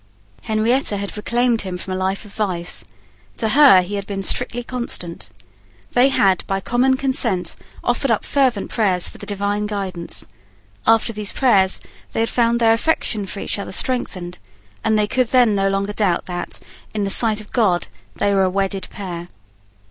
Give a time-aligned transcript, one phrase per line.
[0.41, 2.83] Henrietta had reclaimed him from a life of vice.
[3.37, 5.29] To her he had been strictly constant.
[5.91, 10.25] They had, by common consent, offered up fervent prayers for the divine guidance.
[10.87, 11.81] After those prayers
[12.13, 14.39] they had found their affection for each other strengthened;
[14.83, 16.59] and they could then no longer doubt that,
[16.95, 19.27] in the sight of God, they were a wedded pair.